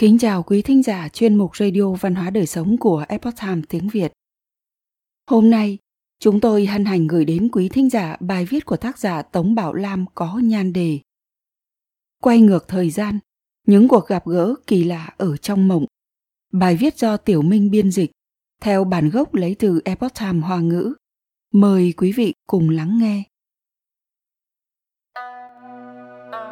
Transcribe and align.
Kính 0.00 0.18
chào 0.18 0.42
quý 0.42 0.62
thính 0.62 0.82
giả 0.82 1.08
chuyên 1.08 1.34
mục 1.34 1.56
Radio 1.56 1.92
Văn 1.92 2.14
hóa 2.14 2.30
Đời 2.30 2.46
Sống 2.46 2.76
của 2.78 3.04
Epoch 3.08 3.34
Times 3.40 3.64
tiếng 3.68 3.88
Việt. 3.88 4.12
Hôm 5.30 5.50
nay, 5.50 5.78
chúng 6.20 6.40
tôi 6.40 6.66
hân 6.66 6.84
hạnh 6.84 7.06
gửi 7.06 7.24
đến 7.24 7.48
quý 7.52 7.68
thính 7.68 7.90
giả 7.90 8.16
bài 8.20 8.44
viết 8.44 8.64
của 8.64 8.76
tác 8.76 8.98
giả 8.98 9.22
Tống 9.22 9.54
Bảo 9.54 9.74
Lam 9.74 10.04
có 10.14 10.38
nhan 10.44 10.72
đề 10.72 10.98
Quay 12.22 12.40
ngược 12.40 12.68
thời 12.68 12.90
gian, 12.90 13.18
những 13.66 13.88
cuộc 13.88 14.06
gặp 14.06 14.26
gỡ 14.26 14.54
kỳ 14.66 14.84
lạ 14.84 15.14
ở 15.18 15.36
trong 15.36 15.68
mộng. 15.68 15.86
Bài 16.52 16.76
viết 16.76 16.98
do 16.98 17.16
Tiểu 17.16 17.42
Minh 17.42 17.70
biên 17.70 17.90
dịch, 17.90 18.10
theo 18.62 18.84
bản 18.84 19.10
gốc 19.10 19.34
lấy 19.34 19.56
từ 19.58 19.80
Epoch 19.84 20.14
Times 20.20 20.44
Hoa 20.44 20.60
ngữ. 20.60 20.94
Mời 21.52 21.94
quý 21.96 22.12
vị 22.12 22.34
cùng 22.46 22.70
lắng 22.70 22.98
nghe. 22.98 23.22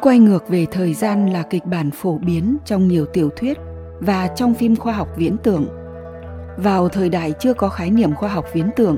Quay 0.01 0.19
ngược 0.19 0.49
về 0.49 0.65
thời 0.71 0.93
gian 0.93 1.29
là 1.29 1.43
kịch 1.43 1.65
bản 1.65 1.91
phổ 1.91 2.17
biến 2.17 2.57
trong 2.65 2.87
nhiều 2.87 3.05
tiểu 3.05 3.29
thuyết 3.35 3.57
và 3.99 4.27
trong 4.27 4.53
phim 4.53 4.75
khoa 4.75 4.93
học 4.93 5.07
viễn 5.15 5.37
tưởng. 5.37 5.67
Vào 6.57 6.89
thời 6.89 7.09
đại 7.09 7.33
chưa 7.39 7.53
có 7.53 7.69
khái 7.69 7.91
niệm 7.91 8.15
khoa 8.15 8.29
học 8.29 8.45
viễn 8.53 8.69
tưởng, 8.75 8.97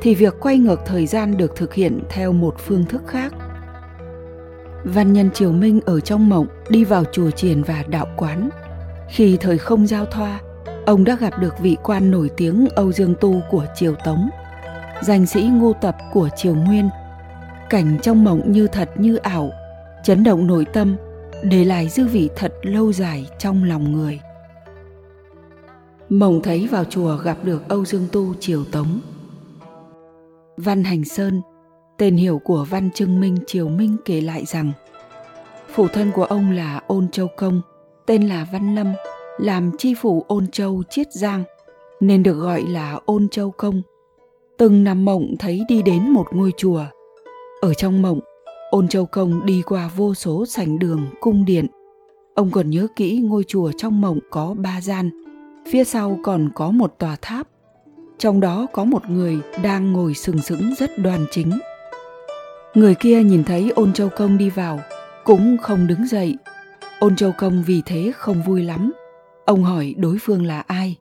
thì 0.00 0.14
việc 0.14 0.34
quay 0.40 0.58
ngược 0.58 0.80
thời 0.86 1.06
gian 1.06 1.36
được 1.36 1.56
thực 1.56 1.74
hiện 1.74 2.00
theo 2.08 2.32
một 2.32 2.54
phương 2.58 2.84
thức 2.84 3.02
khác. 3.06 3.34
Văn 4.84 5.12
nhân 5.12 5.30
Triều 5.30 5.52
Minh 5.52 5.80
ở 5.86 6.00
trong 6.00 6.28
mộng 6.28 6.46
đi 6.68 6.84
vào 6.84 7.04
chùa 7.12 7.30
triền 7.30 7.62
và 7.62 7.84
đạo 7.88 8.06
quán. 8.16 8.50
Khi 9.08 9.36
thời 9.40 9.58
không 9.58 9.86
giao 9.86 10.06
thoa, 10.06 10.40
ông 10.86 11.04
đã 11.04 11.16
gặp 11.20 11.38
được 11.40 11.58
vị 11.58 11.76
quan 11.82 12.10
nổi 12.10 12.30
tiếng 12.36 12.68
Âu 12.74 12.92
Dương 12.92 13.14
Tu 13.20 13.40
của 13.50 13.66
Triều 13.74 13.94
Tống, 14.04 14.30
danh 15.02 15.26
sĩ 15.26 15.42
Ngô 15.42 15.72
tập 15.80 15.96
của 16.12 16.28
Triều 16.36 16.54
Nguyên. 16.54 16.88
Cảnh 17.70 17.98
trong 18.02 18.24
mộng 18.24 18.52
như 18.52 18.66
thật 18.66 18.90
như 18.96 19.16
ảo 19.16 19.50
chấn 20.02 20.24
động 20.24 20.46
nội 20.46 20.64
tâm, 20.72 20.96
để 21.42 21.64
lại 21.64 21.88
dư 21.88 22.06
vị 22.06 22.30
thật 22.36 22.54
lâu 22.62 22.92
dài 22.92 23.26
trong 23.38 23.64
lòng 23.64 23.92
người. 23.92 24.20
Mộng 26.08 26.40
thấy 26.42 26.68
vào 26.70 26.84
chùa 26.84 27.16
gặp 27.16 27.36
được 27.42 27.68
âu 27.68 27.84
dương 27.84 28.08
tu 28.12 28.34
triều 28.34 28.64
tống. 28.64 29.00
Văn 30.56 30.84
hành 30.84 31.04
sơn, 31.04 31.42
tên 31.98 32.16
hiểu 32.16 32.38
của 32.44 32.66
văn 32.70 32.90
trưng 32.90 33.20
minh 33.20 33.36
triều 33.46 33.68
minh 33.68 33.96
kể 34.04 34.20
lại 34.20 34.44
rằng, 34.44 34.72
phụ 35.72 35.86
thân 35.88 36.10
của 36.14 36.24
ông 36.24 36.50
là 36.50 36.80
ôn 36.86 37.08
châu 37.08 37.28
công, 37.36 37.60
tên 38.06 38.28
là 38.28 38.46
văn 38.52 38.74
lâm, 38.74 38.92
làm 39.38 39.70
chi 39.78 39.94
phủ 39.94 40.24
ôn 40.28 40.46
châu 40.46 40.82
chiết 40.90 41.12
giang, 41.12 41.44
nên 42.00 42.22
được 42.22 42.34
gọi 42.34 42.62
là 42.62 43.00
ôn 43.04 43.28
châu 43.28 43.50
công. 43.50 43.82
Từng 44.58 44.84
nằm 44.84 45.04
mộng 45.04 45.34
thấy 45.38 45.62
đi 45.68 45.82
đến 45.82 46.10
một 46.10 46.26
ngôi 46.32 46.52
chùa. 46.56 46.84
Ở 47.60 47.74
trong 47.74 48.02
mộng 48.02 48.20
Ôn 48.72 48.88
Châu 48.88 49.06
Công 49.06 49.46
đi 49.46 49.62
qua 49.66 49.90
vô 49.96 50.14
số 50.14 50.46
sảnh 50.46 50.78
đường, 50.78 51.06
cung 51.20 51.44
điện. 51.44 51.66
Ông 52.34 52.50
còn 52.50 52.70
nhớ 52.70 52.86
kỹ 52.96 53.18
ngôi 53.18 53.44
chùa 53.44 53.72
trong 53.76 54.00
mộng 54.00 54.18
có 54.30 54.54
ba 54.58 54.80
gian, 54.80 55.10
phía 55.70 55.84
sau 55.84 56.18
còn 56.22 56.50
có 56.54 56.70
một 56.70 56.94
tòa 56.98 57.16
tháp. 57.22 57.48
Trong 58.18 58.40
đó 58.40 58.66
có 58.72 58.84
một 58.84 59.10
người 59.10 59.38
đang 59.62 59.92
ngồi 59.92 60.14
sừng 60.14 60.42
sững 60.42 60.74
rất 60.78 60.98
đoan 60.98 61.26
chính. 61.30 61.58
Người 62.74 62.94
kia 62.94 63.22
nhìn 63.22 63.44
thấy 63.44 63.70
Ôn 63.70 63.92
Châu 63.92 64.08
Công 64.08 64.38
đi 64.38 64.50
vào, 64.50 64.80
cũng 65.24 65.56
không 65.62 65.86
đứng 65.86 66.06
dậy. 66.06 66.36
Ôn 67.00 67.16
Châu 67.16 67.32
Công 67.38 67.62
vì 67.66 67.82
thế 67.86 68.12
không 68.16 68.42
vui 68.42 68.62
lắm. 68.62 68.92
Ông 69.44 69.62
hỏi 69.62 69.94
đối 69.98 70.16
phương 70.20 70.46
là 70.46 70.60
ai. 70.60 70.96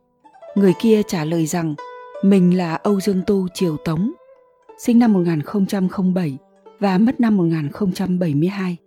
Người 0.55 0.73
kia 0.81 1.01
trả 1.07 1.25
lời 1.25 1.45
rằng 1.45 1.75
mình 2.23 2.57
là 2.57 2.75
Âu 2.75 3.01
Dương 3.01 3.21
Tu 3.27 3.47
Triều 3.53 3.77
Tống, 3.77 4.11
sinh 4.77 4.99
năm 4.99 5.13
1007 5.13 6.37
và 6.81 6.97
mất 6.97 7.19
năm 7.19 7.37
1072. 7.37 8.77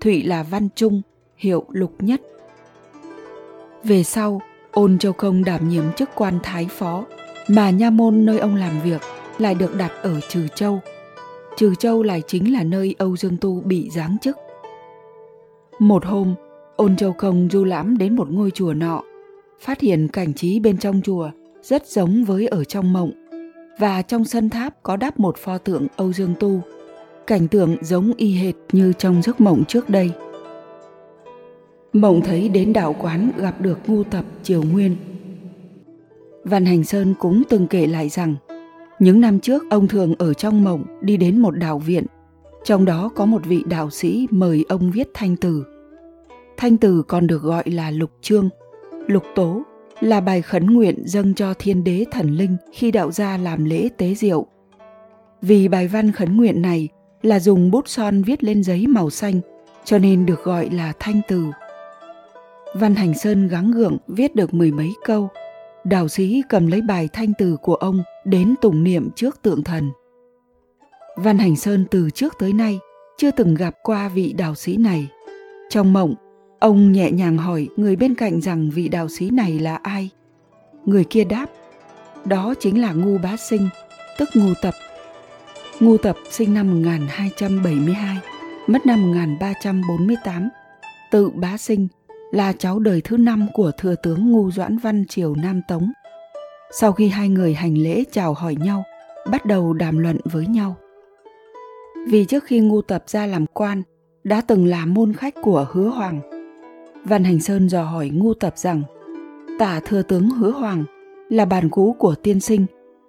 Thụy 0.00 0.22
là 0.22 0.42
Văn 0.42 0.68
Trung, 0.74 1.02
hiệu 1.36 1.64
Lục 1.70 1.94
Nhất. 1.98 2.20
Về 3.84 4.02
sau, 4.02 4.40
Ôn 4.72 4.98
Châu 4.98 5.12
Công 5.12 5.44
đảm 5.44 5.68
nhiệm 5.68 5.84
chức 5.96 6.10
quan 6.14 6.38
thái 6.42 6.66
phó, 6.70 7.04
mà 7.48 7.70
nha 7.70 7.90
môn 7.90 8.24
nơi 8.24 8.38
ông 8.38 8.54
làm 8.54 8.80
việc 8.84 9.00
lại 9.38 9.54
được 9.54 9.76
đặt 9.76 9.92
ở 10.02 10.20
Trừ 10.28 10.46
Châu. 10.54 10.80
Trừ 11.56 11.74
Châu 11.78 12.02
lại 12.02 12.22
chính 12.26 12.52
là 12.52 12.62
nơi 12.64 12.94
Âu 12.98 13.16
Dương 13.16 13.36
Tu 13.40 13.60
bị 13.60 13.90
giáng 13.90 14.16
chức. 14.22 14.36
Một 15.78 16.04
hôm, 16.04 16.34
Ôn 16.76 16.96
Châu 16.96 17.12
Công 17.12 17.48
du 17.52 17.64
lãm 17.64 17.98
đến 17.98 18.16
một 18.16 18.30
ngôi 18.30 18.50
chùa 18.50 18.74
nọ, 18.74 19.02
phát 19.60 19.80
hiện 19.80 20.08
cảnh 20.08 20.34
trí 20.34 20.60
bên 20.60 20.78
trong 20.78 21.00
chùa 21.04 21.30
rất 21.62 21.86
giống 21.86 22.24
với 22.24 22.46
ở 22.46 22.64
trong 22.64 22.92
mộng, 22.92 23.10
và 23.78 24.02
trong 24.02 24.24
sân 24.24 24.50
tháp 24.50 24.82
có 24.82 24.96
đắp 24.96 25.20
một 25.20 25.36
pho 25.36 25.58
tượng 25.58 25.86
Âu 25.96 26.12
Dương 26.12 26.34
Tu 26.40 26.62
cảnh 27.28 27.48
tượng 27.48 27.76
giống 27.80 28.12
y 28.16 28.34
hệt 28.34 28.54
như 28.72 28.92
trong 28.98 29.22
giấc 29.22 29.40
mộng 29.40 29.64
trước 29.68 29.90
đây. 29.90 30.10
Mộng 31.92 32.20
thấy 32.20 32.48
đến 32.48 32.72
đạo 32.72 32.96
quán 33.00 33.30
gặp 33.36 33.60
được 33.60 33.78
ngu 33.86 34.04
tập 34.04 34.24
Triều 34.42 34.62
Nguyên. 34.62 34.96
Văn 36.44 36.64
Hành 36.64 36.84
Sơn 36.84 37.14
cũng 37.18 37.42
từng 37.48 37.66
kể 37.66 37.86
lại 37.86 38.08
rằng, 38.08 38.34
những 38.98 39.20
năm 39.20 39.40
trước 39.40 39.64
ông 39.70 39.88
thường 39.88 40.14
ở 40.18 40.34
trong 40.34 40.64
mộng 40.64 40.84
đi 41.00 41.16
đến 41.16 41.38
một 41.38 41.50
đạo 41.50 41.78
viện, 41.78 42.06
trong 42.64 42.84
đó 42.84 43.10
có 43.16 43.26
một 43.26 43.44
vị 43.46 43.62
đạo 43.66 43.90
sĩ 43.90 44.26
mời 44.30 44.64
ông 44.68 44.90
viết 44.90 45.08
thanh 45.14 45.36
từ. 45.36 45.64
Thanh 46.56 46.76
từ 46.76 47.02
còn 47.02 47.26
được 47.26 47.42
gọi 47.42 47.62
là 47.66 47.90
lục 47.90 48.10
chương, 48.20 48.48
lục 49.06 49.24
tố 49.34 49.62
là 50.00 50.20
bài 50.20 50.42
khấn 50.42 50.66
nguyện 50.66 51.02
dâng 51.04 51.34
cho 51.34 51.54
thiên 51.58 51.84
đế 51.84 52.04
thần 52.10 52.36
linh 52.36 52.56
khi 52.72 52.90
đạo 52.90 53.10
gia 53.10 53.36
làm 53.36 53.64
lễ 53.64 53.88
tế 53.96 54.14
diệu. 54.14 54.46
Vì 55.42 55.68
bài 55.68 55.88
văn 55.88 56.12
khấn 56.12 56.36
nguyện 56.36 56.62
này 56.62 56.88
là 57.22 57.40
dùng 57.40 57.70
bút 57.70 57.88
son 57.88 58.22
viết 58.22 58.44
lên 58.44 58.62
giấy 58.62 58.86
màu 58.86 59.10
xanh 59.10 59.40
cho 59.84 59.98
nên 59.98 60.26
được 60.26 60.44
gọi 60.44 60.70
là 60.70 60.92
thanh 60.98 61.20
từ. 61.28 61.46
Văn 62.74 62.94
Hành 62.94 63.14
Sơn 63.14 63.48
gắng 63.48 63.70
gượng 63.70 63.96
viết 64.08 64.34
được 64.34 64.54
mười 64.54 64.70
mấy 64.70 64.90
câu. 65.04 65.28
Đạo 65.84 66.08
sĩ 66.08 66.42
cầm 66.48 66.66
lấy 66.66 66.80
bài 66.82 67.08
thanh 67.12 67.32
từ 67.38 67.56
của 67.62 67.74
ông 67.74 68.02
đến 68.24 68.54
tụng 68.60 68.84
niệm 68.84 69.10
trước 69.16 69.42
tượng 69.42 69.64
thần. 69.64 69.90
Văn 71.16 71.38
Hành 71.38 71.56
Sơn 71.56 71.84
từ 71.90 72.10
trước 72.10 72.34
tới 72.38 72.52
nay 72.52 72.78
chưa 73.18 73.30
từng 73.30 73.54
gặp 73.54 73.74
qua 73.82 74.08
vị 74.08 74.32
đạo 74.32 74.54
sĩ 74.54 74.76
này. 74.76 75.08
Trong 75.70 75.92
mộng, 75.92 76.14
ông 76.58 76.92
nhẹ 76.92 77.10
nhàng 77.10 77.38
hỏi 77.38 77.68
người 77.76 77.96
bên 77.96 78.14
cạnh 78.14 78.40
rằng 78.40 78.70
vị 78.70 78.88
đạo 78.88 79.08
sĩ 79.08 79.30
này 79.30 79.58
là 79.58 79.76
ai. 79.76 80.10
Người 80.84 81.04
kia 81.04 81.24
đáp, 81.24 81.46
đó 82.24 82.54
chính 82.60 82.80
là 82.80 82.92
Ngu 82.92 83.18
Bá 83.18 83.36
Sinh, 83.36 83.68
tức 84.18 84.28
Ngu 84.34 84.52
Tập 84.62 84.74
Ngu 85.80 85.96
Tập 85.96 86.16
sinh 86.30 86.54
năm 86.54 86.70
1272, 86.70 88.16
mất 88.66 88.86
năm 88.86 89.02
1348. 89.02 90.48
Tự 91.10 91.30
bá 91.30 91.56
sinh 91.56 91.88
là 92.32 92.52
cháu 92.52 92.78
đời 92.78 93.00
thứ 93.04 93.16
năm 93.16 93.46
của 93.54 93.70
thừa 93.78 93.94
tướng 94.02 94.32
Ngu 94.32 94.50
Doãn 94.50 94.78
Văn 94.78 95.04
triều 95.08 95.34
Nam 95.34 95.60
Tống. 95.68 95.92
Sau 96.70 96.92
khi 96.92 97.08
hai 97.08 97.28
người 97.28 97.54
hành 97.54 97.78
lễ 97.78 98.04
chào 98.12 98.34
hỏi 98.34 98.54
nhau, 98.54 98.84
bắt 99.30 99.46
đầu 99.46 99.72
đàm 99.72 99.98
luận 99.98 100.18
với 100.24 100.46
nhau. 100.46 100.76
Vì 102.08 102.24
trước 102.24 102.44
khi 102.44 102.60
Ngu 102.60 102.82
Tập 102.82 103.04
ra 103.06 103.26
làm 103.26 103.46
quan, 103.46 103.82
đã 104.24 104.40
từng 104.40 104.66
là 104.66 104.86
môn 104.86 105.12
khách 105.12 105.34
của 105.42 105.66
Hứa 105.70 105.88
Hoàng. 105.88 106.20
Văn 107.04 107.24
Hành 107.24 107.40
Sơn 107.40 107.68
dò 107.68 107.82
hỏi 107.82 108.10
Ngu 108.14 108.34
Tập 108.34 108.52
rằng, 108.56 108.82
tả 109.58 109.80
thừa 109.80 110.02
tướng 110.02 110.30
Hứa 110.30 110.50
Hoàng 110.50 110.84
là 111.28 111.44
bàn 111.44 111.68
cũ 111.70 111.96
của 111.98 112.14
tiên 112.14 112.40
sinh 112.40 112.66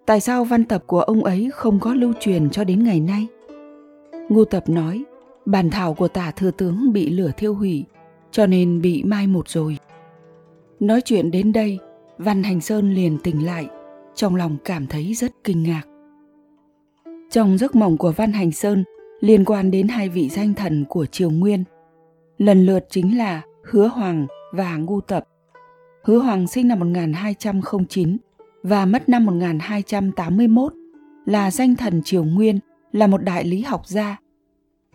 tại 0.10 0.20
sao 0.20 0.44
văn 0.44 0.66
tập 0.66 0.84
của 0.88 1.02
ông 1.02 1.24
ấy 1.24 1.50
không 1.54 1.80
có 1.80 1.94
lưu 1.94 2.14
truyền 2.20 2.50
cho 2.50 2.64
đến 2.64 2.84
ngày 2.84 3.00
nay? 3.00 3.28
Ngô 4.30 4.46
tập 4.46 4.70
nói, 4.70 5.04
bản 5.46 5.70
thảo 5.70 5.94
của 5.94 6.08
tả 6.08 6.32
thừa 6.32 6.52
tướng 6.52 6.94
bị 6.94 7.10
lửa 7.10 7.32
thiêu 7.38 7.54
hủy, 7.54 7.86
cho 8.32 8.48
nên 8.48 8.82
bị 8.82 9.04
mai 9.04 9.28
một 9.28 9.50
rồi. 9.50 9.78
Nói 10.80 11.02
chuyện 11.06 11.32
đến 11.32 11.52
đây, 11.52 11.80
văn 12.18 12.44
hành 12.44 12.62
sơn 12.62 12.94
liền 12.94 13.18
tỉnh 13.24 13.46
lại, 13.46 13.68
trong 14.16 14.36
lòng 14.36 14.58
cảm 14.66 14.88
thấy 14.88 15.14
rất 15.14 15.32
kinh 15.44 15.64
ngạc. 15.64 15.84
Trong 17.32 17.58
giấc 17.58 17.76
mộng 17.76 17.98
của 17.98 18.12
văn 18.12 18.32
hành 18.32 18.52
sơn, 18.52 18.84
liên 19.20 19.46
quan 19.46 19.72
đến 19.72 19.88
hai 19.88 20.10
vị 20.10 20.30
danh 20.30 20.54
thần 20.54 20.86
của 20.90 21.06
triều 21.06 21.30
nguyên, 21.30 21.64
lần 22.38 22.66
lượt 22.66 22.86
chính 22.90 23.18
là 23.18 23.42
hứa 23.64 23.88
hoàng 23.88 24.28
và 24.54 24.78
ngu 24.78 25.02
tập. 25.02 25.28
Hứa 26.04 26.18
hoàng 26.18 26.48
sinh 26.48 26.68
năm 26.68 26.80
1209 26.80 28.18
và 28.64 28.86
mất 28.86 29.10
năm 29.10 29.26
1281, 29.26 30.74
là 31.26 31.52
danh 31.52 31.76
thần 31.76 32.02
Triều 32.04 32.24
Nguyên, 32.24 32.60
là 32.92 33.08
một 33.08 33.24
đại 33.24 33.46
lý 33.46 33.62
học 33.62 33.88
gia. 33.88 34.18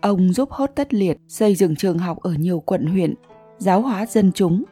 Ông 0.00 0.32
giúp 0.32 0.50
Hốt 0.50 0.70
Tất 0.74 0.94
Liệt 0.94 1.16
xây 1.28 1.54
dựng 1.54 1.76
trường 1.76 1.98
học 1.98 2.18
ở 2.20 2.32
nhiều 2.32 2.60
quận 2.60 2.86
huyện, 2.86 3.14
giáo 3.58 3.80
hóa 3.80 4.06
dân 4.06 4.32
chúng. 4.32 4.64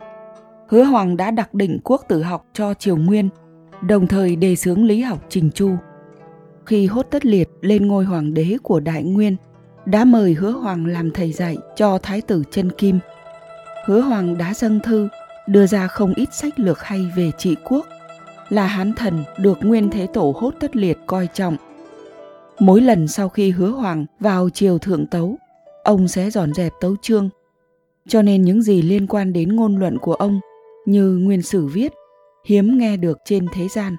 Hứa 0.69 0.85
Hoàng 0.85 1.17
đã 1.17 1.31
đặc 1.31 1.55
định 1.55 1.79
quốc 1.85 2.05
tử 2.09 2.23
học 2.23 2.47
cho 2.53 2.75
Triều 2.75 2.97
Nguyên, 2.97 3.29
đồng 3.83 4.07
thời 4.07 4.37
đề 4.37 4.57
xướng 4.57 4.85
lý 4.85 5.01
học 5.01 5.27
Trình 5.29 5.51
Chu. 5.55 5.71
Khi 6.67 6.87
Hốt 6.87 7.07
Tất 7.11 7.27
Liệt 7.27 7.49
lên 7.61 7.87
ngôi 7.87 8.05
hoàng 8.05 8.35
đế 8.35 8.57
của 8.63 8.81
Đại 8.81 9.03
Nguyên, 9.03 9.37
đã 9.87 10.05
mời 10.05 10.35
Hứa 10.35 10.51
Hoàng 10.51 10.87
làm 10.87 11.11
thầy 11.11 11.33
dạy 11.33 11.57
cho 11.77 11.99
Thái 11.99 12.21
tử 12.21 12.43
Chân 12.51 12.73
Kim. 12.73 12.99
Hứa 13.87 14.01
Hoàng 14.01 14.39
đã 14.39 14.55
dâng 14.55 14.81
thư, 14.81 15.09
đưa 15.47 15.67
ra 15.67 15.87
không 15.87 16.15
ít 16.15 16.35
sách 16.35 16.61
lược 16.61 16.83
hay 16.83 17.11
về 17.17 17.31
trị 17.39 17.57
quốc 17.65 17.87
là 18.53 18.67
hán 18.67 18.93
thần 18.93 19.25
được 19.39 19.59
nguyên 19.61 19.91
thế 19.91 20.07
tổ 20.07 20.35
hốt 20.37 20.55
tất 20.61 20.77
liệt 20.77 20.99
coi 21.07 21.29
trọng. 21.35 21.57
Mỗi 22.59 22.81
lần 22.81 23.09
sau 23.09 23.29
khi 23.29 23.51
hứa 23.51 23.71
hoàng 23.71 24.07
vào 24.21 24.51
triều 24.51 24.79
thượng 24.79 25.07
tấu, 25.07 25.37
ông 25.85 26.09
sẽ 26.09 26.31
dọn 26.31 26.55
dẹp 26.55 26.73
tấu 26.81 26.97
chương. 27.03 27.29
Cho 28.09 28.23
nên 28.23 28.43
những 28.43 28.63
gì 28.63 28.83
liên 28.83 29.07
quan 29.07 29.33
đến 29.33 29.57
ngôn 29.57 29.77
luận 29.77 29.99
của 29.99 30.15
ông 30.15 30.41
như 30.87 31.17
nguyên 31.17 31.43
sử 31.43 31.67
viết, 31.67 31.93
hiếm 32.47 32.79
nghe 32.79 32.97
được 32.97 33.19
trên 33.25 33.47
thế 33.53 33.69
gian. 33.69 33.97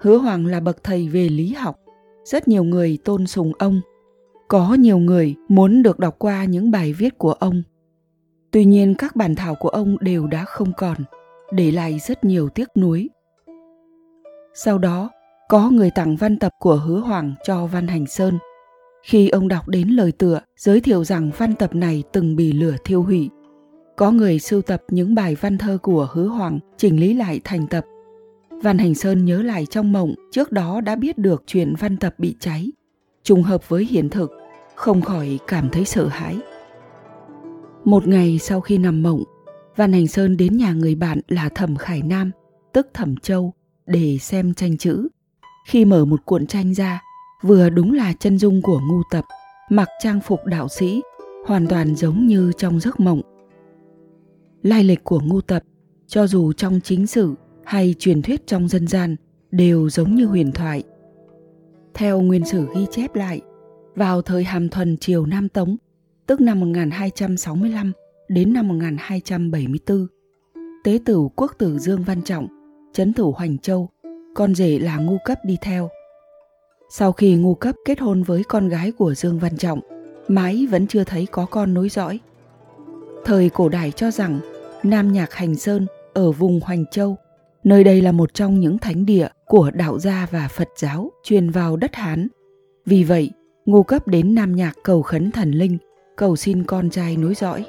Hứa 0.00 0.16
Hoàng 0.16 0.46
là 0.46 0.60
bậc 0.60 0.84
thầy 0.84 1.08
về 1.08 1.28
lý 1.28 1.52
học, 1.52 1.80
rất 2.24 2.48
nhiều 2.48 2.64
người 2.64 2.98
tôn 3.04 3.26
sùng 3.26 3.52
ông. 3.58 3.80
Có 4.48 4.74
nhiều 4.74 4.98
người 4.98 5.34
muốn 5.48 5.82
được 5.82 5.98
đọc 5.98 6.16
qua 6.18 6.44
những 6.44 6.70
bài 6.70 6.92
viết 6.92 7.18
của 7.18 7.32
ông. 7.32 7.62
Tuy 8.50 8.64
nhiên 8.64 8.94
các 8.98 9.16
bản 9.16 9.34
thảo 9.34 9.54
của 9.54 9.68
ông 9.68 9.96
đều 10.00 10.26
đã 10.26 10.44
không 10.44 10.72
còn, 10.76 10.96
để 11.52 11.70
lại 11.70 11.98
rất 11.98 12.24
nhiều 12.24 12.48
tiếc 12.48 12.68
nuối. 12.76 13.08
Sau 14.56 14.78
đó, 14.78 15.10
có 15.48 15.70
người 15.70 15.90
tặng 15.90 16.16
văn 16.16 16.38
tập 16.38 16.52
của 16.58 16.76
Hứa 16.76 17.00
Hoàng 17.00 17.34
cho 17.44 17.66
Văn 17.66 17.86
Hành 17.86 18.06
Sơn. 18.06 18.38
Khi 19.02 19.28
ông 19.28 19.48
đọc 19.48 19.68
đến 19.68 19.88
lời 19.88 20.12
tựa, 20.12 20.40
giới 20.56 20.80
thiệu 20.80 21.04
rằng 21.04 21.30
văn 21.38 21.54
tập 21.54 21.74
này 21.74 22.02
từng 22.12 22.36
bị 22.36 22.52
lửa 22.52 22.76
thiêu 22.84 23.02
hủy. 23.02 23.30
Có 23.96 24.10
người 24.10 24.38
sưu 24.38 24.62
tập 24.62 24.82
những 24.88 25.14
bài 25.14 25.36
văn 25.40 25.58
thơ 25.58 25.78
của 25.82 26.08
Hứa 26.12 26.26
Hoàng 26.26 26.58
chỉnh 26.76 27.00
lý 27.00 27.14
lại 27.14 27.40
thành 27.44 27.66
tập. 27.66 27.84
Văn 28.62 28.78
Hành 28.78 28.94
Sơn 28.94 29.24
nhớ 29.24 29.42
lại 29.42 29.66
trong 29.66 29.92
mộng 29.92 30.14
trước 30.32 30.52
đó 30.52 30.80
đã 30.80 30.96
biết 30.96 31.18
được 31.18 31.42
chuyện 31.46 31.74
văn 31.78 31.96
tập 31.96 32.14
bị 32.18 32.36
cháy. 32.40 32.72
Trùng 33.22 33.42
hợp 33.42 33.68
với 33.68 33.84
hiện 33.84 34.10
thực, 34.10 34.30
không 34.74 35.02
khỏi 35.02 35.38
cảm 35.46 35.68
thấy 35.70 35.84
sợ 35.84 36.06
hãi. 36.06 36.36
Một 37.84 38.08
ngày 38.08 38.38
sau 38.38 38.60
khi 38.60 38.78
nằm 38.78 39.02
mộng, 39.02 39.22
Văn 39.76 39.92
Hành 39.92 40.06
Sơn 40.06 40.36
đến 40.36 40.56
nhà 40.56 40.72
người 40.72 40.94
bạn 40.94 41.20
là 41.28 41.48
Thẩm 41.48 41.76
Khải 41.76 42.02
Nam, 42.02 42.30
tức 42.72 42.88
Thẩm 42.94 43.16
Châu, 43.16 43.52
để 43.86 44.18
xem 44.20 44.54
tranh 44.54 44.76
chữ. 44.76 45.08
Khi 45.66 45.84
mở 45.84 46.04
một 46.04 46.20
cuộn 46.24 46.46
tranh 46.46 46.74
ra, 46.74 47.02
vừa 47.42 47.70
đúng 47.70 47.92
là 47.92 48.12
chân 48.12 48.38
dung 48.38 48.62
của 48.62 48.80
ngu 48.88 49.02
tập, 49.10 49.24
mặc 49.70 49.88
trang 50.02 50.20
phục 50.20 50.40
đạo 50.46 50.68
sĩ, 50.68 51.02
hoàn 51.46 51.66
toàn 51.66 51.94
giống 51.94 52.26
như 52.26 52.52
trong 52.56 52.80
giấc 52.80 53.00
mộng. 53.00 53.20
Lai 54.62 54.84
lịch 54.84 55.04
của 55.04 55.20
ngu 55.20 55.40
tập, 55.40 55.62
cho 56.06 56.26
dù 56.26 56.52
trong 56.52 56.80
chính 56.80 57.06
sử 57.06 57.34
hay 57.64 57.94
truyền 57.98 58.22
thuyết 58.22 58.46
trong 58.46 58.68
dân 58.68 58.86
gian, 58.86 59.16
đều 59.50 59.90
giống 59.90 60.14
như 60.14 60.26
huyền 60.26 60.52
thoại. 60.52 60.82
Theo 61.94 62.20
nguyên 62.20 62.44
sử 62.44 62.68
ghi 62.74 62.86
chép 62.90 63.14
lại, 63.14 63.40
vào 63.94 64.22
thời 64.22 64.44
Hàm 64.44 64.68
Thuần 64.68 64.96
triều 64.96 65.26
Nam 65.26 65.48
Tống, 65.48 65.76
tức 66.26 66.40
năm 66.40 66.60
1265 66.60 67.92
đến 68.28 68.52
năm 68.52 68.68
1274, 68.68 70.06
tế 70.84 70.98
tử 71.04 71.28
quốc 71.36 71.52
tử 71.58 71.78
Dương 71.78 72.02
Văn 72.02 72.22
Trọng, 72.22 72.46
chấn 72.94 73.12
thủ 73.12 73.32
Hoành 73.32 73.58
Châu, 73.58 73.88
con 74.34 74.54
rể 74.54 74.78
là 74.78 74.96
ngu 74.96 75.18
cấp 75.24 75.38
đi 75.44 75.58
theo. 75.60 75.88
Sau 76.90 77.12
khi 77.12 77.34
ngu 77.34 77.54
cấp 77.54 77.74
kết 77.84 78.00
hôn 78.00 78.22
với 78.22 78.42
con 78.48 78.68
gái 78.68 78.92
của 78.92 79.14
Dương 79.14 79.38
Văn 79.38 79.56
Trọng, 79.56 79.80
mãi 80.28 80.66
vẫn 80.70 80.86
chưa 80.86 81.04
thấy 81.04 81.26
có 81.26 81.46
con 81.46 81.74
nối 81.74 81.88
dõi. 81.88 82.20
Thời 83.24 83.48
cổ 83.48 83.68
đại 83.68 83.90
cho 83.90 84.10
rằng 84.10 84.40
Nam 84.82 85.12
Nhạc 85.12 85.34
Hành 85.34 85.54
Sơn 85.54 85.86
ở 86.12 86.32
vùng 86.32 86.60
Hoành 86.60 86.84
Châu, 86.90 87.16
nơi 87.64 87.84
đây 87.84 88.02
là 88.02 88.12
một 88.12 88.34
trong 88.34 88.60
những 88.60 88.78
thánh 88.78 89.06
địa 89.06 89.28
của 89.46 89.70
đạo 89.70 89.98
gia 89.98 90.26
và 90.30 90.48
Phật 90.48 90.68
giáo 90.76 91.10
truyền 91.24 91.50
vào 91.50 91.76
đất 91.76 91.94
Hán. 91.94 92.28
Vì 92.86 93.04
vậy, 93.04 93.30
ngu 93.66 93.82
cấp 93.82 94.08
đến 94.08 94.34
Nam 94.34 94.56
Nhạc 94.56 94.72
cầu 94.82 95.02
khấn 95.02 95.30
thần 95.30 95.50
linh, 95.50 95.78
cầu 96.16 96.36
xin 96.36 96.64
con 96.64 96.90
trai 96.90 97.16
nối 97.16 97.34
dõi. 97.34 97.64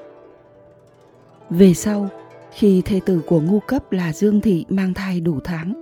Về 1.49 1.73
sau, 1.73 2.09
khi 2.55 2.81
thê 2.85 2.99
tử 3.05 3.21
của 3.25 3.41
ngu 3.41 3.59
cấp 3.59 3.91
là 3.91 4.13
Dương 4.13 4.41
Thị 4.41 4.65
mang 4.69 4.93
thai 4.93 5.19
đủ 5.19 5.39
tháng, 5.43 5.73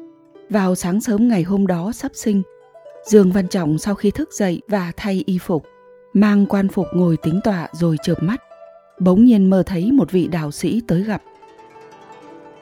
vào 0.49 0.75
sáng 0.75 1.01
sớm 1.01 1.27
ngày 1.27 1.43
hôm 1.43 1.67
đó 1.67 1.91
sắp 1.91 2.11
sinh, 2.15 2.41
Dương 3.05 3.31
Văn 3.31 3.47
Trọng 3.47 3.77
sau 3.77 3.95
khi 3.95 4.11
thức 4.11 4.29
dậy 4.33 4.61
và 4.67 4.91
thay 4.97 5.23
y 5.25 5.37
phục, 5.37 5.65
mang 6.13 6.45
quan 6.45 6.67
phục 6.67 6.87
ngồi 6.93 7.17
tính 7.17 7.39
tọa 7.43 7.67
rồi 7.71 7.97
chợp 8.03 8.23
mắt, 8.23 8.41
bỗng 8.99 9.25
nhiên 9.25 9.49
mơ 9.49 9.63
thấy 9.65 9.91
một 9.91 10.11
vị 10.11 10.27
đạo 10.27 10.51
sĩ 10.51 10.81
tới 10.87 11.03
gặp. 11.03 11.21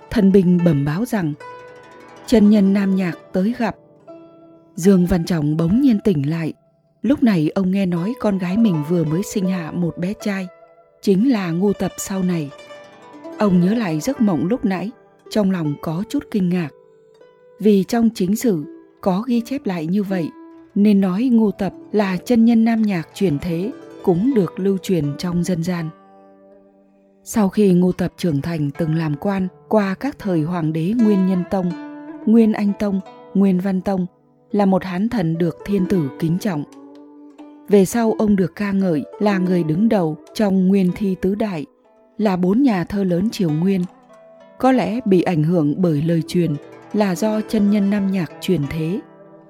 Thần 0.10 0.32
Bình 0.32 0.60
bẩm 0.66 0.86
báo 0.86 1.06
rằng, 1.06 1.34
chân 2.26 2.50
nhân 2.50 2.74
nam 2.74 2.96
nhạc 2.96 3.18
tới 3.34 3.54
gặp. 3.58 3.76
Dương 4.76 5.06
Văn 5.06 5.26
Trọng 5.26 5.58
bỗng 5.58 5.82
nhiên 5.82 6.00
tỉnh 6.04 6.30
lại, 6.30 6.54
lúc 7.02 7.24
này 7.24 7.50
ông 7.56 7.72
nghe 7.72 7.86
nói 7.86 8.14
con 8.20 8.38
gái 8.38 8.58
mình 8.58 8.84
vừa 8.90 9.04
mới 9.04 9.22
sinh 9.34 9.50
hạ 9.50 9.72
một 9.72 9.98
bé 9.98 10.14
trai, 10.22 10.48
chính 11.02 11.32
là 11.32 11.52
ngu 11.52 11.74
tập 11.74 11.92
sau 11.98 12.24
này. 12.24 12.50
Ông 13.42 13.62
nhớ 13.62 13.74
lại 13.74 14.00
giấc 14.00 14.22
mộng 14.22 14.48
lúc 14.48 14.66
nãy, 14.66 14.92
trong 15.30 15.52
lòng 15.52 15.74
có 15.82 16.04
chút 16.10 16.24
kinh 16.32 16.50
ngạc. 16.50 16.70
Vì 17.60 17.84
trong 17.84 18.10
chính 18.16 18.36
sử 18.36 18.64
có 19.02 19.24
ghi 19.28 19.42
chép 19.46 19.66
lại 19.66 19.86
như 19.86 20.04
vậy, 20.04 20.30
nên 20.76 21.02
nói 21.02 21.30
Ngô 21.32 21.52
Tập 21.52 21.74
là 21.92 22.18
chân 22.18 22.46
nhân 22.46 22.66
nam 22.66 22.82
nhạc 22.82 23.08
truyền 23.14 23.40
thế 23.40 23.72
cũng 24.04 24.34
được 24.36 24.60
lưu 24.60 24.78
truyền 24.78 25.06
trong 25.18 25.44
dân 25.44 25.64
gian. 25.64 25.90
Sau 27.24 27.50
khi 27.50 27.74
Ngô 27.74 27.92
Tập 27.92 28.14
trưởng 28.18 28.42
thành 28.42 28.70
từng 28.78 28.96
làm 28.96 29.16
quan 29.18 29.48
qua 29.70 29.94
các 29.94 30.20
thời 30.20 30.42
hoàng 30.42 30.74
đế 30.74 30.94
Nguyên 31.04 31.28
Nhân 31.28 31.44
Tông, 31.52 31.72
Nguyên 32.26 32.54
Anh 32.54 32.72
Tông, 32.80 33.00
Nguyên 33.34 33.60
Văn 33.60 33.82
Tông, 33.82 34.06
là 34.52 34.66
một 34.66 34.84
hán 34.84 35.10
thần 35.10 35.38
được 35.38 35.58
thiên 35.66 35.86
tử 35.86 36.10
kính 36.20 36.38
trọng. 36.40 36.64
Về 37.70 37.86
sau 37.86 38.16
ông 38.20 38.36
được 38.36 38.56
ca 38.56 38.72
ngợi 38.72 39.04
là 39.20 39.38
người 39.38 39.64
đứng 39.64 39.90
đầu 39.90 40.18
trong 40.34 40.68
Nguyên 40.68 40.92
Thi 40.96 41.16
Tứ 41.22 41.36
Đại, 41.36 41.66
là 42.22 42.36
bốn 42.36 42.64
nhà 42.64 42.84
thơ 42.84 43.04
lớn 43.04 43.30
triều 43.30 43.50
Nguyên. 43.50 43.82
Có 44.60 44.72
lẽ 44.72 45.00
bị 45.06 45.22
ảnh 45.22 45.44
hưởng 45.44 45.74
bởi 45.78 46.02
lời 46.02 46.22
truyền 46.28 46.56
là 46.94 47.16
do 47.16 47.42
chân 47.42 47.72
nhân 47.72 47.90
nam 47.90 48.12
nhạc 48.12 48.32
truyền 48.42 48.62
thế, 48.70 49.00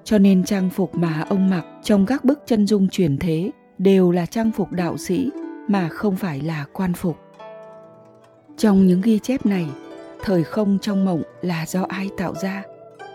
cho 0.04 0.18
nên 0.18 0.44
trang 0.44 0.70
phục 0.70 0.94
mà 0.94 1.24
ông 1.28 1.50
mặc 1.50 1.64
trong 1.82 2.06
các 2.06 2.24
bức 2.24 2.42
chân 2.46 2.66
dung 2.66 2.88
truyền 2.88 3.18
thế 3.18 3.50
đều 3.78 4.10
là 4.10 4.26
trang 4.26 4.52
phục 4.52 4.72
đạo 4.72 4.96
sĩ 4.96 5.30
mà 5.68 5.88
không 5.88 6.16
phải 6.16 6.40
là 6.40 6.64
quan 6.72 6.92
phục. 6.94 7.18
Trong 8.56 8.86
những 8.86 9.00
ghi 9.00 9.18
chép 9.18 9.46
này, 9.46 9.66
thời 10.22 10.44
không 10.44 10.78
trong 10.82 11.04
mộng 11.04 11.22
là 11.42 11.66
do 11.66 11.82
ai 11.88 12.08
tạo 12.16 12.34
ra? 12.42 12.62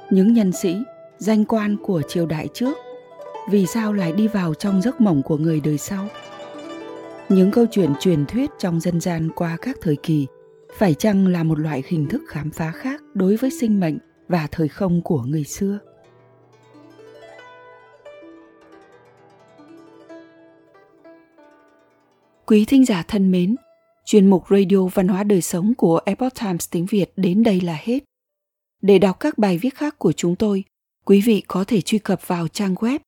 Những 0.10 0.34
nhân 0.34 0.52
sĩ, 0.52 0.78
danh 1.18 1.46
quan 1.46 1.78
của 1.84 2.02
triều 2.08 2.26
đại 2.26 2.48
trước, 2.54 2.78
vì 3.50 3.66
sao 3.66 3.94
lại 3.94 4.12
đi 4.12 4.28
vào 4.28 4.54
trong 4.54 4.82
giấc 4.82 5.02
mộng 5.02 5.22
của 5.24 5.38
người 5.38 5.62
đời 5.64 5.78
sau? 5.78 6.08
Những 7.30 7.52
câu 7.52 7.66
chuyện 7.72 7.94
truyền 8.00 8.26
thuyết 8.26 8.50
trong 8.60 8.80
dân 8.80 9.02
gian 9.02 9.30
qua 9.36 9.58
các 9.62 9.78
thời 9.82 9.96
kỳ 10.04 10.28
phải 10.78 10.94
chăng 10.94 11.28
là 11.28 11.44
một 11.44 11.60
loại 11.60 11.84
hình 11.88 12.08
thức 12.10 12.22
khám 12.28 12.52
phá 12.52 12.72
khác 12.72 13.02
đối 13.14 13.36
với 13.36 13.50
sinh 13.60 13.80
mệnh 13.80 13.98
và 14.28 14.48
thời 14.52 14.68
không 14.68 15.02
của 15.02 15.22
người 15.22 15.44
xưa 15.44 15.80
Quý 22.46 22.66
thính 22.66 22.86
giả 22.86 23.04
thân 23.08 23.32
mến, 23.32 23.56
chuyên 24.06 24.30
mục 24.30 24.44
Radio 24.50 24.78
Văn 24.94 25.08
hóa 25.08 25.24
Đời 25.24 25.42
Sống 25.42 25.74
của 25.78 26.00
Epoch 26.06 26.34
Times 26.42 26.70
tiếng 26.72 26.86
Việt 26.86 27.12
đến 27.16 27.44
đây 27.44 27.62
là 27.62 27.78
hết. 27.82 28.00
Để 28.82 29.00
đọc 29.00 29.20
các 29.20 29.38
bài 29.38 29.58
viết 29.58 29.76
khác 29.76 30.00
của 30.00 30.12
chúng 30.12 30.36
tôi, 30.36 30.64
quý 31.06 31.22
vị 31.22 31.44
có 31.48 31.64
thể 31.68 31.82
truy 31.82 32.00
cập 32.00 32.28
vào 32.28 32.48
trang 32.48 32.76
web 32.76 33.00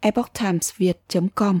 epochtimesviet.com. 0.00 1.60